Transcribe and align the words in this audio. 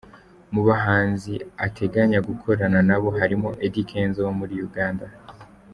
Mu 0.53 0.61
bahanzi 0.67 1.33
ateganya 1.65 2.19
gukorana 2.27 2.79
nabo 2.89 3.09
harimo 3.19 3.49
Eddy 3.65 3.83
Kenzo 3.89 4.19
wo 4.27 4.33
muri 4.39 4.55
Uganda. 4.67 5.05